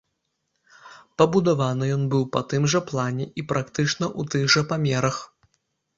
[1.21, 5.25] Пабудаваны ён быў па тым жа плане і практычна ў тых жа памерах.